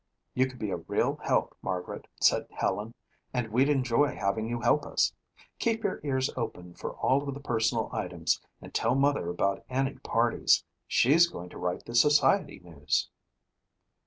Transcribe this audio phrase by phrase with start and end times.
[0.33, 2.95] "You could be a real help, Margaret," said Helen,
[3.35, 5.13] "and we'd enjoy having you help us.
[5.59, 9.93] Keep your ears open for all of the personal items and tell Mother about any
[9.99, 10.63] parties.
[10.87, 13.11] She's going to write the society news."